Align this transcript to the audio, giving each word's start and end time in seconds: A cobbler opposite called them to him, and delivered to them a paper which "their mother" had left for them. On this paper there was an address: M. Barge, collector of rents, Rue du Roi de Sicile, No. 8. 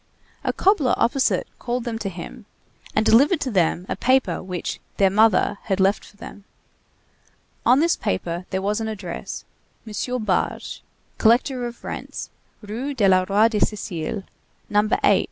A 0.43 0.51
cobbler 0.51 0.95
opposite 0.97 1.45
called 1.59 1.83
them 1.83 1.99
to 1.99 2.09
him, 2.09 2.47
and 2.95 3.05
delivered 3.05 3.39
to 3.41 3.51
them 3.51 3.85
a 3.87 3.95
paper 3.95 4.41
which 4.41 4.79
"their 4.97 5.11
mother" 5.11 5.59
had 5.65 5.79
left 5.79 6.03
for 6.03 6.17
them. 6.17 6.43
On 7.67 7.81
this 7.81 7.97
paper 7.97 8.47
there 8.49 8.63
was 8.63 8.81
an 8.81 8.87
address: 8.87 9.45
M. 9.85 10.23
Barge, 10.23 10.81
collector 11.19 11.67
of 11.67 11.83
rents, 11.83 12.31
Rue 12.63 12.95
du 12.95 13.07
Roi 13.29 13.47
de 13.47 13.59
Sicile, 13.59 14.23
No. 14.71 14.89
8. 15.03 15.19